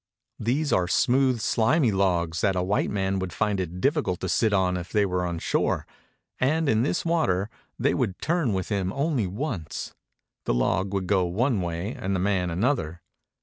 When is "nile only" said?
10.53-10.65